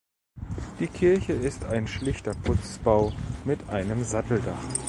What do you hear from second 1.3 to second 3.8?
ist ein schlichter Putzbau mit